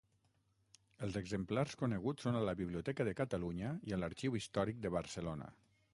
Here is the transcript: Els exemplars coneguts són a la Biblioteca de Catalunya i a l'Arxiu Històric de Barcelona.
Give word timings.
Els 1.07 1.17
exemplars 1.21 1.75
coneguts 1.83 2.27
són 2.27 2.39
a 2.39 2.43
la 2.49 2.55
Biblioteca 2.63 3.07
de 3.11 3.15
Catalunya 3.23 3.77
i 3.91 3.95
a 3.95 4.01
l'Arxiu 4.03 4.39
Històric 4.41 4.85
de 4.87 4.97
Barcelona. 5.01 5.57